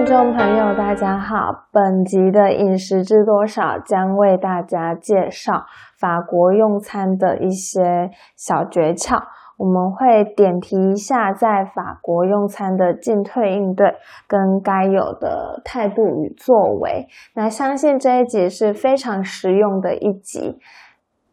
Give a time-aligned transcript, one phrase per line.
[0.00, 1.66] 听众朋友，大家好！
[1.70, 5.66] 本集的饮食知多少将为大家介绍
[5.98, 9.22] 法国用餐的一些小诀窍。
[9.58, 13.94] 我们会点题一下在法国用餐的进退应对
[14.26, 17.06] 跟该有的态度与作为。
[17.34, 20.58] 那相信这一集是非常实用的一集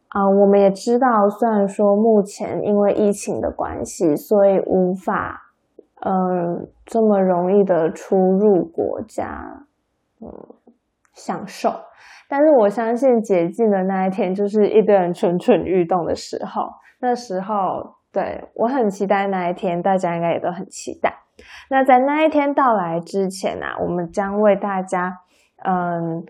[0.09, 0.27] 啊！
[0.27, 5.43] 我们也知道，虽然说目前因为疫情的关系，所以无法。
[6.05, 9.65] 嗯，这么容易的出入国家，
[10.21, 10.27] 嗯，
[11.13, 11.71] 享受。
[12.29, 16.63] 但是我相信解禁的那一天，就是一堆人蠢蠢欲动的时候。
[16.99, 17.55] 那时候，
[18.11, 21.13] 对我很期待那一天，大家应该也都很期待。
[21.69, 25.13] 那在那一天到来之前啊，我们将为大家，
[25.63, 26.25] 嗯，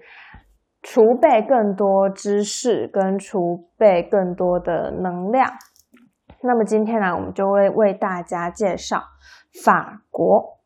[0.81, 5.49] 储备更多知识，跟储备更多的能量。
[6.43, 9.02] 那么今天呢，我们就会为大家介绍。
[9.63, 10.57] 法国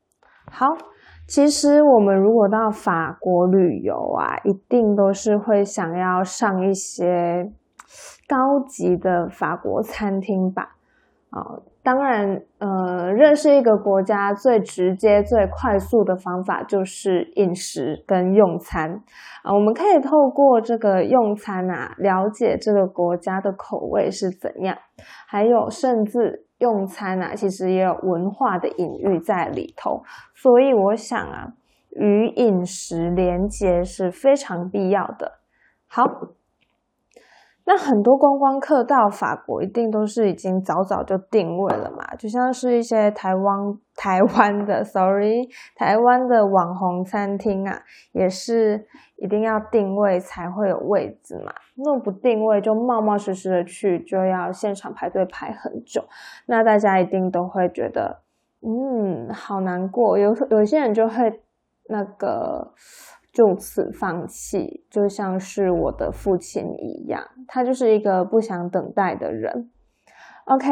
[0.51, 0.67] 好，
[1.27, 7.51] 其实我们如果到法国旅游啊，一定都是会想要上一些
[8.27, 10.75] 高级的法国餐厅吧？
[11.29, 11.61] 啊。
[11.83, 19.01] 当然，呃，认识一个国家最直接、最快速的方法就是饮食跟用餐
[19.41, 19.51] 啊。
[19.51, 24.77] 我们可以透过这个用餐啊，了解这个国家的口味是怎样，
[25.27, 30.01] 还有甚至用餐啊，其实也有文化的隐喻在里头。
[30.33, 31.53] 所以我想啊，
[31.91, 35.39] 与饮食连接是非常必要的。
[35.87, 36.03] 好。
[37.73, 51.53] 那很多观光客到法国一定都是已经早早就定位了嘛，就像是一些台湾台湾的，sorry，台湾的网红餐厅啊，也是一定要定位才会有位置嘛。
[51.77, 56.03] 那不定位就冒冒失失的去，就要现场排队排很久，
[56.47, 58.19] 那大家一定都会觉得，
[58.67, 60.17] 嗯，好难过。
[60.17, 61.41] 有有些人就会
[61.87, 62.73] 那个。
[63.31, 69.71] 就此放弃，就像是我的父亲一样，他就是一个不想等待的人。
[70.45, 70.67] OK，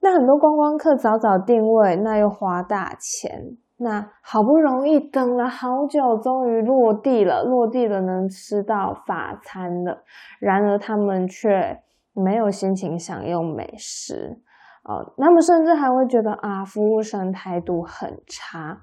[0.00, 10.02] 那很多观光客早早定位，那又花大钱，那好不容易等了好久，终于落地了，落地了能吃到法餐了，
[10.40, 11.80] 然而他们却
[12.12, 14.42] 没有心情享用美食，
[14.84, 18.82] 哦，他们甚至还会觉得啊，服务生态度很差。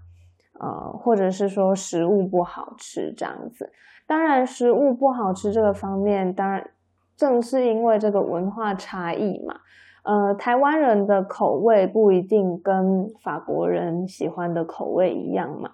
[0.60, 3.72] 呃，或者是说食物不好吃这样子，
[4.06, 6.70] 当然食物不好吃这个方面，当然
[7.16, 9.56] 正是因为这个文化差异嘛。
[10.04, 15.72] 呃，台湾人的口味不一定跟法国人喜欢的口味一样嘛。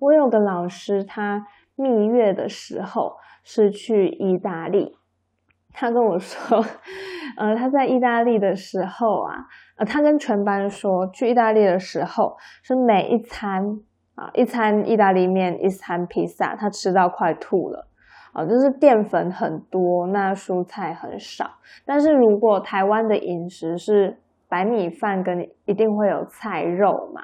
[0.00, 4.96] 我有个老师，他蜜月的时候是去意大利，
[5.72, 6.64] 他跟我说，
[7.36, 13.80] 呃，他在意大利的时候啊，呃，他跟全班说，去意大利的时候是每一餐。
[14.18, 17.86] 啊，一餐意大利面，一餐披萨，他吃到快吐了。
[18.32, 21.48] 啊，就是淀粉很多，那蔬菜很少。
[21.86, 24.18] 但是如果台湾的饮食是
[24.48, 27.22] 白米饭跟一定会有菜肉嘛，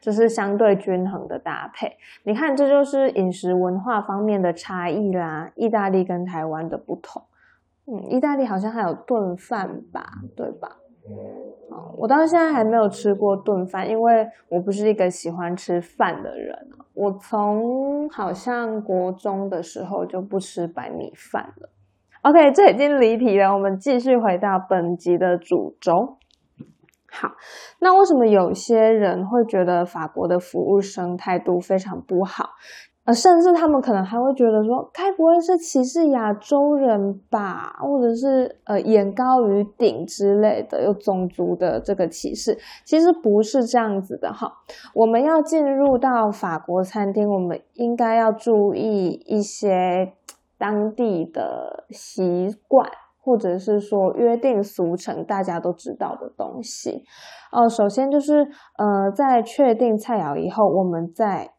[0.00, 1.96] 就是相对均衡的搭配。
[2.22, 5.50] 你看，这就是饮食文化方面的差异啦。
[5.56, 7.22] 意大利跟台湾的不同。
[7.86, 10.04] 嗯，意大利好像还有炖饭吧，
[10.36, 10.76] 对吧？
[11.96, 16.56] 我到现在还没有吃过炖饭，因为我不是一个喜欢吃饭的人。
[16.94, 21.68] 我从好像国中的时候就不吃白米饭了。
[22.22, 26.16] OK，这已经离题了，我们继续回到本集的主轴。
[27.08, 27.30] 好，
[27.80, 32.50] 那为什么有些人会觉得法国的服务生态度非常不好？
[33.06, 44.52] 呃，甚至他们可能还会觉得说，该不会是歧视亚洲人吧，或者是呃眼高于顶之类的，有种族的这个歧视，其实不是这样子的哈。
[44.92, 50.12] 我们要进入到法国餐厅，我们应该要注意一些
[50.58, 52.90] 当地的习惯，
[53.22, 57.04] 或者是说约定俗成，大家都知道的东西。
[57.52, 61.52] 哦，首先就是呃，在确定菜肴以后，我们在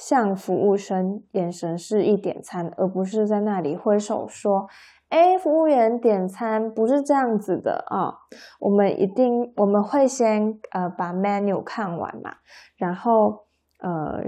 [0.00, 4.66] 向服务生眼神示意点餐，而不是在那里挥手说
[5.10, 8.14] ：“哎，服务员点餐不是这样子的啊！”
[8.60, 12.36] 我们一定我们会先呃把 menu 看完嘛，
[12.78, 13.44] 然后
[13.80, 14.22] 呃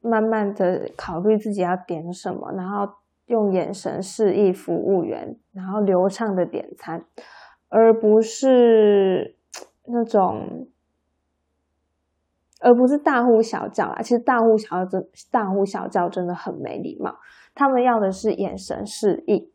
[0.00, 2.88] 慢慢的考虑自己要点什么，然后
[3.26, 7.04] 用眼神示意服务员，然后流畅的点餐，
[7.68, 9.36] 而不是
[9.84, 10.68] 那种。
[12.62, 14.98] 而不是大呼小叫啊，其实大呼小叫、
[15.30, 17.16] 大呼小叫真的很没礼貌。
[17.54, 19.50] 他们要的是眼神示意。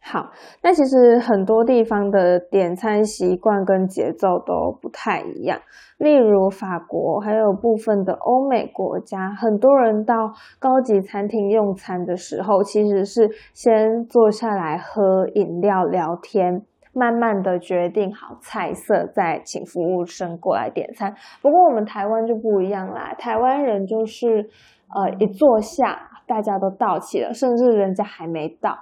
[0.00, 0.30] 好，
[0.62, 5.60] 那其实很多地方的点餐习惯跟节奏都不太一样。
[5.98, 16.62] 例如法国，还有部分的欧美国家，很多人到高级餐厅用餐的时候，其实是先坐下来喝饮料聊天，
[16.98, 21.14] 慢慢的决定好菜色，再请服务生过来点餐。
[21.42, 24.48] 不过我们台湾就不一样啦，台湾人就是
[24.94, 28.78] 呃一坐下，大家都到齐了，甚至人家还没到。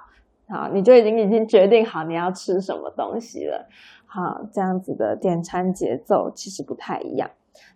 [0.47, 3.67] 好，你就已经已经决定好你要吃什么东西了。
[4.05, 7.29] 好，这样子的点餐节奏其实不太一样。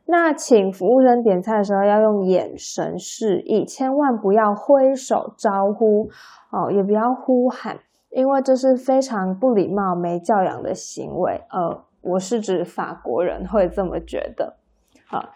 [0.06, 6.10] 那请服务生点菜的时候要用眼神示意，千万不要挥手招呼
[6.52, 7.78] 哦，也不要呼喊，
[8.12, 11.42] 因为这是非常不礼貌、没教养的行为。
[11.50, 14.58] 呃，我是指法国人会这么觉得。
[15.06, 15.30] 好，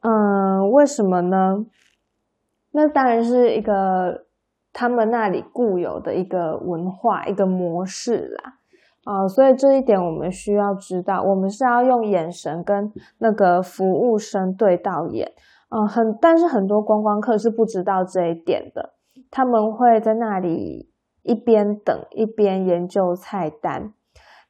[0.00, 1.66] 嗯，为什么呢？
[2.72, 4.24] 那当然是一个。
[4.78, 8.58] 他们那里固有的一个文化、一个模式啦，
[9.04, 15.32] 啊，所以这一点我们需要知道，我们是要用眼神跟那个服务生对到眼，
[15.70, 18.92] 嗯，很，但是很多观光客是不知道这一点的，
[19.30, 20.90] 他们会在那里
[21.26, 23.92] 一边等一边研究菜单，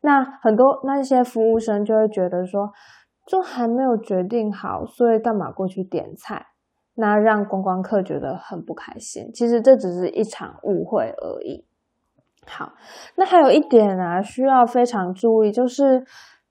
[0.03, 2.71] 那很多那些服务生就会觉得说，
[3.27, 6.47] 就还没有决定好，所以干嘛过去点菜？
[6.95, 9.31] 那让观光客觉得很不开心。
[9.35, 11.67] 其实这只是一场误会而已。
[12.47, 12.73] 好，
[13.17, 16.05] 那还有一点啊，需要非常注意，就是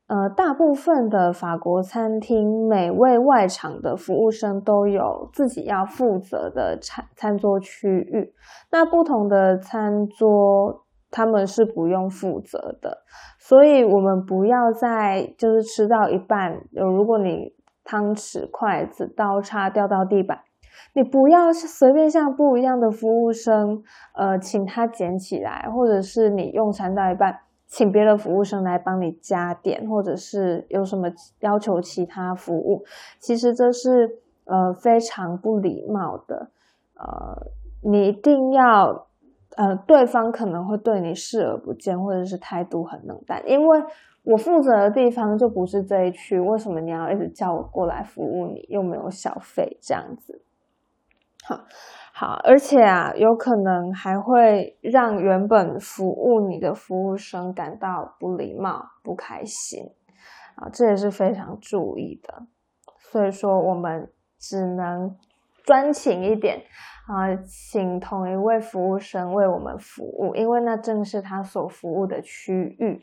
[0.07, 8.33] 呃，大部分的法国餐厅，每位外场的服务生都有自己要负责的餐餐桌区域。
[8.71, 12.99] 那不同的餐桌，他们是不用负责的。
[13.39, 17.53] 所以，我们不要在就是吃到一半，有如果你。
[17.87, 20.39] 汤匙、筷子、刀叉掉到地板，
[20.95, 23.83] 你不要随便向不一样的服务生，
[24.15, 27.41] 呃，请他捡起来，或者是你用餐到一半，
[27.75, 31.11] 请别的服务生来帮你加点，或者是有什么
[31.41, 32.85] 要求其他服务，
[33.19, 36.51] 其实这是呃非常不礼貌的，
[36.93, 37.51] 呃，
[37.81, 39.07] 你一定要，
[39.57, 43.83] 呃，对方可能会对你视而不见，或者是态度很冷淡，因为。
[44.27, 48.65] 我负责的地方就不是这一区，为什么你要一直叫我过来服务你？
[48.69, 50.41] 又没有小费这样子，
[51.43, 51.63] 好，
[52.17, 59.83] 好，而且啊，有可能还会让原本服务你的服务生感到不礼貌、不开心
[60.55, 62.45] 啊，这也是非常注意的。
[62.99, 64.09] 所以说，我们
[64.39, 65.13] 只能
[65.65, 66.61] 专情一点
[67.07, 73.01] 啊，请同一位服务生为我们服务，因为那正是他所服务的区域。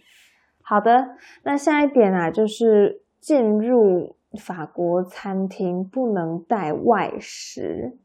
[0.63, 1.07] 好的，
[1.43, 7.99] 那下一点啊，就是进入法国餐厅不能带外食。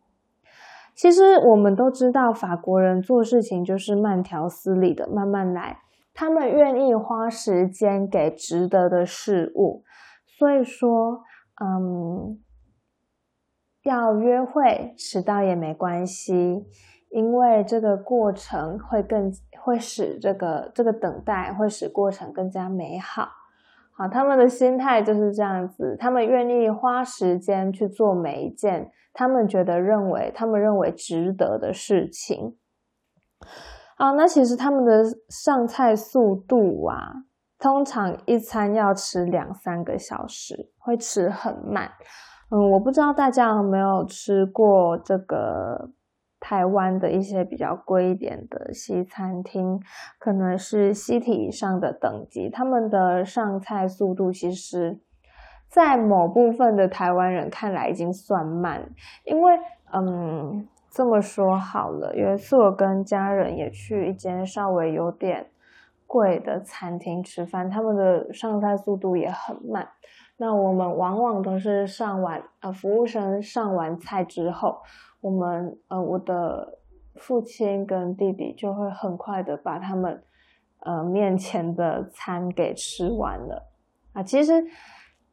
[0.97, 5.77] 其实我们都知道，法国人做事情就是慢条斯理的，慢慢来。
[6.13, 9.83] 他们愿意花时间给值得的事物，
[10.25, 11.21] 所以说，
[11.63, 12.39] 嗯，
[13.83, 16.65] 要约会迟到也没关系。
[17.09, 23.29] 因为这个过程会更会使这个这个等待会使过程更加美好，
[23.97, 32.55] 好，他们的心态就是这样子，他们愿意花时间去做每一件他们觉得认为他们认为值得的事情。
[33.97, 37.11] 好，那其实他们的上菜速度啊，
[37.57, 41.89] 通常一餐要吃两三个小时，会吃很慢。
[42.51, 45.89] 嗯，我不知道大家有没有吃过这个。
[46.47, 49.77] 台湾的一些比较贵一点的西餐厅，
[50.17, 54.97] 可能是西体以上的等级，他们的上菜速度其实，
[55.67, 58.81] 在某部分的台湾人看来已经算慢。
[59.25, 59.59] 因为，
[59.91, 65.47] 嗯，这么说好了，有一次我跟家人也去一间稍微有点
[66.05, 69.85] 贵的餐厅吃饭，他们的上菜速度也很慢。
[70.37, 74.77] 那我们往往都是上完，呃，服务生上完菜之后。
[75.21, 76.77] 我们呃，我的
[77.15, 80.23] 父亲跟弟弟就会很快的把他们
[80.81, 83.67] 呃面前的餐给吃完了
[84.13, 84.23] 啊。
[84.23, 84.53] 其实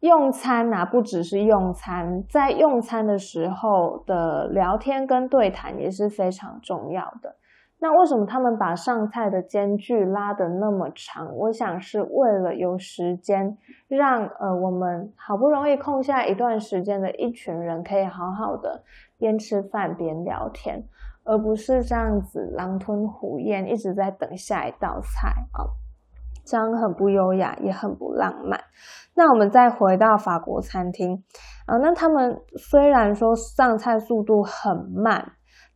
[0.01, 7.37] 用餐啊，不只是用餐，在用餐的时候的聊天跟对谈也是非常重要的。
[7.85, 11.37] 那为什么他们把上菜的间距拉得那么长？
[11.37, 18.83] 我想是为了有时间让呃我们好不容易空下一段时间的一群人可以好好的。
[19.19, 20.83] 边吃饭边聊天，
[21.25, 25.69] 而不是这样子狼吞虎咽，一直在等下一道菜啊，
[26.43, 28.59] 这样很不优雅，也很不浪漫。
[29.15, 31.23] 那我们再回到法国餐厅
[31.67, 35.33] 啊，那他们虽然说上菜速度很慢，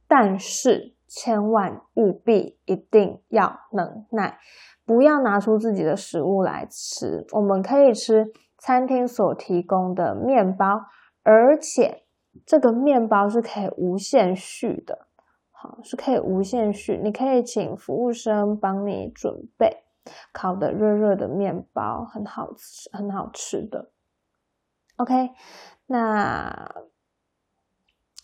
[0.09, 4.39] 但是千万务必一定要能耐，
[4.87, 7.27] 不要拿出自己的食物来吃。
[7.33, 10.83] 我们可以吃餐厅所提供的面包，
[11.25, 12.05] 而且
[12.47, 15.09] 这个面包是可以无限续的，
[15.51, 17.01] 好，是可以无限续。
[17.03, 19.83] 你可以请服务生帮你准备
[20.33, 23.91] 烤的热热的面包，很好吃，很好吃的。
[24.99, 25.31] OK，
[25.87, 26.73] 那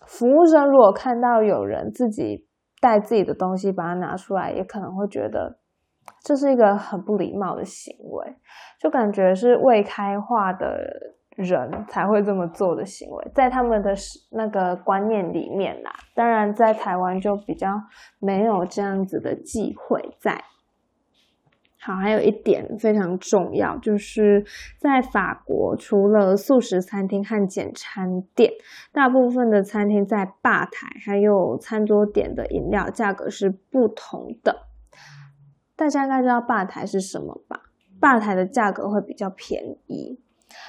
[0.07, 2.47] 服务生如果看到有人自己
[2.85, 5.57] 带自己的东西，把它拿出来，也可能会觉得
[6.23, 8.37] 这是一个很不礼貌的行为，
[8.79, 13.95] 就感觉是未开化的人才会这么做的行为，在他们的
[14.33, 15.91] 那个观念里面啦。
[16.15, 17.81] 当然，在台湾就比较
[18.19, 20.45] 没有这样子的忌讳在。
[21.85, 24.43] 好，还有一点非常重要，就是
[24.79, 28.51] 在法国，除了素食餐厅和简餐店，
[28.91, 34.67] 大部分的餐厅在吧台还有餐桌点的饮料价格是不同的。
[35.77, 37.61] 大家应该知道吧台是什么吧？
[38.01, 40.19] 吧台的价格会比较便宜。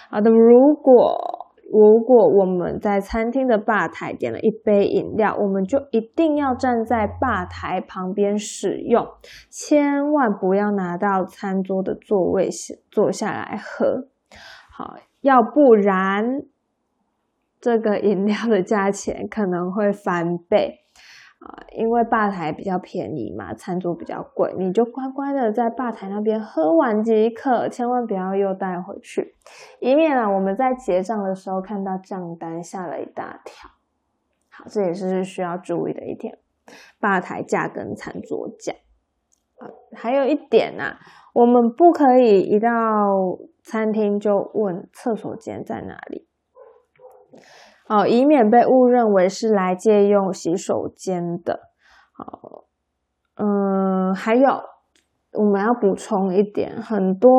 [0.10, 9.05] 好的，如果如果我们在餐厅的吧台点了一杯饮料，我们就一定要站在吧台旁边使用，
[9.50, 12.50] 千万不要拿到餐桌的座位
[12.91, 14.07] 坐下来喝。
[14.72, 16.43] 好，要不然
[17.60, 20.85] 这个饮料的价钱可能会翻倍。
[21.46, 29.36] 啊，因为吧台比较便宜嘛，餐桌比较贵，你就乖乖的在吧台那边喝完即可，千万不要又带回去，
[29.80, 33.70] 以免啊我们在结账的时候看到账单吓了一大跳。
[34.50, 36.40] 好，这也是需要注意的一点，
[37.00, 38.74] 吧台价跟餐桌价。
[39.58, 40.98] 啊，还有一点呐，
[41.36, 42.70] 我们不可以一到
[43.62, 46.28] 餐厅就问厕所间在哪里。
[47.88, 51.70] 哦，以免被误认为是来借用洗手间的。
[52.13, 52.65] 好，
[53.36, 54.50] 嗯，还有
[55.34, 57.32] 我们要补充一点，很多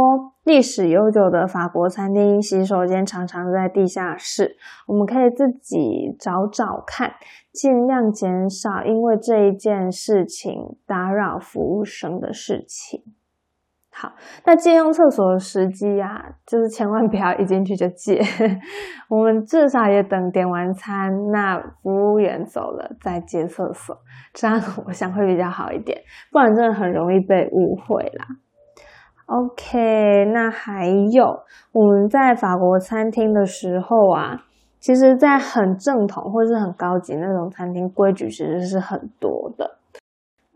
[0.44, 7.14] 历史悠久的法国餐厅洗手间常常在地下室，我们可以自己找找看，
[7.52, 13.02] 尽量减少因为这一件事情打扰服务生的事情。
[13.98, 14.12] 好，
[14.44, 18.20] 那借用厕所的时机呀，就是千万不要一进去就借，
[19.08, 23.96] 我们至少也等点完餐，那服务员走了再借厕所，
[24.34, 25.98] 这样我想会比较好一点，
[26.30, 28.26] 不然真的很容易被误会啦。
[29.24, 31.40] OK，那还有
[31.72, 34.44] 我们在法国餐厅的时候啊，
[34.78, 39.75] 其实，在很正统或是很高级那种餐厅，规矩其实是很多的。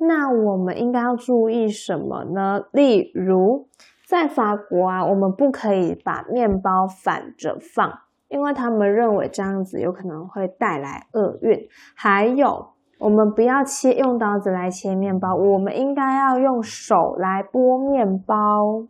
[0.03, 2.65] 那我们应该要注意什么呢？
[2.73, 3.69] 例如，
[4.09, 7.93] 在法国啊，我们不可以把面包反着放，
[8.29, 11.69] 因为他们认为这样子有可能会带来厄运。
[11.95, 18.87] 还有，我们不要切用刀子来切面包，我们应该要用手来剥面包。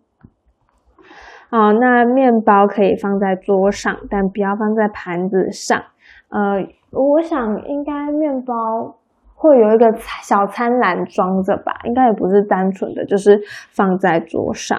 [1.50, 5.82] 好，那面包可以放在桌上，但不要放在盘子上。
[6.28, 8.99] 呃，我想应该面包。
[9.40, 9.90] 会有一个
[10.22, 14.78] 小餐篮装着吧，应该也不是单纯的，就是放在桌上。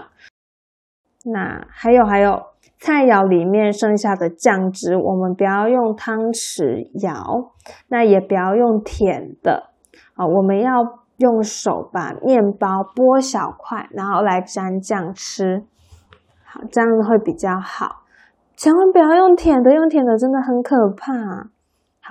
[1.26, 2.44] 那还有还有，
[2.78, 7.52] 菜肴里面剩下的酱汁，我们不要用汤匙舀，
[7.88, 9.72] 那也不要用舔的
[10.14, 10.74] 啊，我们要
[11.18, 15.64] 用手把面包剥小块，然后来沾酱吃。
[16.46, 18.04] 好，这样会比较好。
[18.56, 21.50] 千万不要用舔的，用舔的真的很可怕。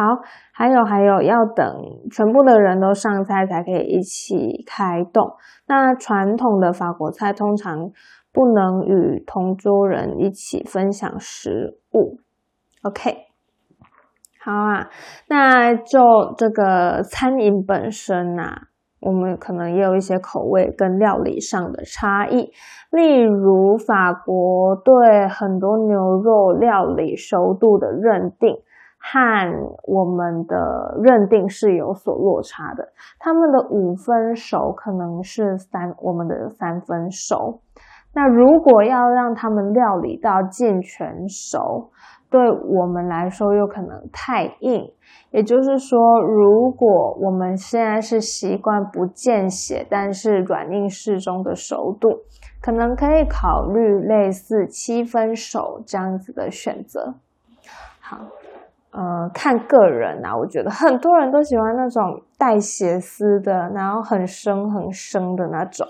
[0.01, 0.23] 好，
[0.55, 1.67] 还有还有，要等
[2.11, 5.35] 全部的人都上菜才可以一起开动。
[5.67, 7.91] 那传统的法国菜通常
[8.33, 12.17] 不能与同桌人一起分享食物。
[12.83, 13.15] OK，
[14.43, 14.89] 好啊，
[15.29, 16.01] 那就
[16.39, 18.55] 这个餐饮本身呐，
[19.01, 22.51] 我们可能也有一些口味跟料理上的差异。
[22.91, 28.57] 例如，法国对很多牛肉料理熟度的认定。
[29.03, 29.19] 和
[29.85, 37.61] 我们的认定是有所落差的，他们的五分熟可能是三，我们的三分熟。
[38.13, 41.91] 那如果要让他们料理到健全熟，
[42.29, 44.93] 对我们来说又可能太硬。
[45.31, 52.09] 也就是说，如果我们现在是习惯不见血，但是软硬适中的熟度，
[52.61, 57.15] 可能可以考虑类似七分熟这样子的选择。
[58.01, 58.19] 好。
[58.93, 65.87] 呃，看个人啊，我觉得很多人都喜欢那种带血丝的，然后很生很生的那种。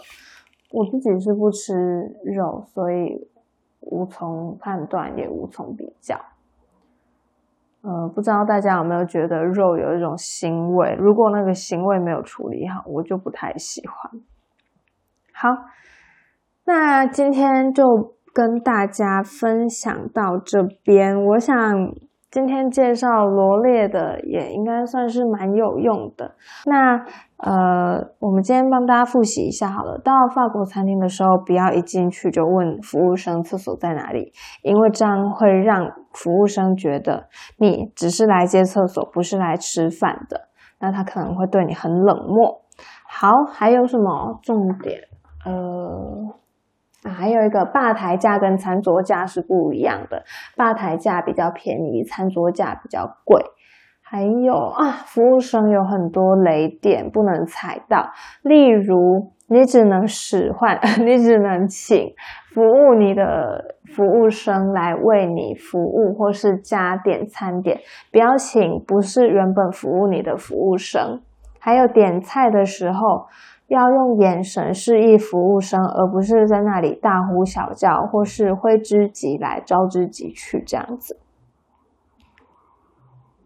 [0.71, 1.73] 我自己是不吃
[2.37, 3.27] 肉，所以
[3.81, 6.15] 无从判断，也无从比较。
[7.81, 10.95] 呃，不知道大家有没有觉得肉有一种腥味？
[10.99, 14.21] 如果那个腥味没有处理好，我就不太喜欢。
[15.33, 15.49] 好，
[16.67, 17.83] 那今天就
[18.35, 21.17] 跟大家分享到这边。
[21.25, 21.57] 我想。
[22.31, 26.37] 今天介绍罗列的也应该算是蛮有用的。
[26.67, 26.97] 那
[27.39, 29.99] 呃，我们今天帮大家复习一下好了。
[29.99, 34.33] 到法国餐厅的时候，不要一进去就问服务生厕所在哪里，
[34.63, 37.27] 因为这样会让服务生觉得
[37.59, 40.49] 你只是来接厕所，不是来吃饭的。
[40.79, 42.63] 那他可能会对你很冷漠。
[43.09, 45.01] 好，还有什么重点？
[45.45, 46.40] 呃。
[47.03, 50.23] 啊，还有一个吧台价跟餐桌价是不一样的，
[50.57, 53.43] 吧台价比较便宜，餐桌价比较贵。
[54.03, 58.11] 还有啊，服务生有很多雷点不能踩到，
[58.43, 62.13] 例如你只能使唤， 你只能请
[62.53, 67.79] 服务你的服务生来为你服务，或是加点餐点，
[68.13, 71.23] 不要请不是原本服务你的服务生。
[71.59, 73.27] 还有点菜的时候。
[73.71, 81.21] 要用眼神示意服务生，而不是在那里大呼小叫，或是挥之即来招之即去这样子。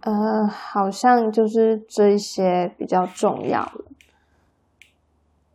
[0.00, 3.70] 呃，好像就是这些比较重要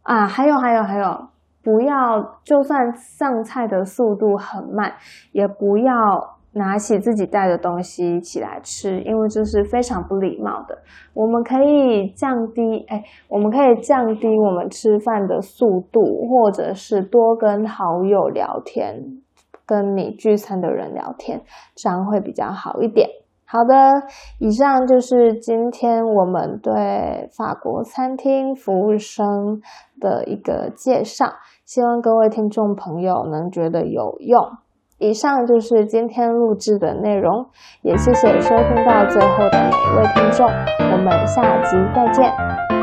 [0.03, 1.29] 啊，还有还有还有，
[1.63, 4.93] 不要就算上菜的速度很慢，
[5.31, 6.38] 也不要。
[6.53, 10.77] 拿起自己带的东西起来吃，因为这是非常不礼貌的。
[11.13, 19.21] 我们可以降低，哎，我们可以降低我们吃饭的速度，或者是多跟好友聊天，
[19.65, 21.41] 跟你聚餐的人聊天，
[21.75, 23.07] 这样会比较好一点。
[23.45, 24.03] 好的，
[24.39, 29.59] 以上就是今天我们对法国餐厅服务生
[29.99, 31.25] 的一个介绍，
[31.65, 34.39] 希望各位听众朋友能觉得有用。
[34.99, 37.47] 以上就是今天录制的内容，
[37.81, 42.78] 也谢谢收听到最后的每一位听众，我们下集再见。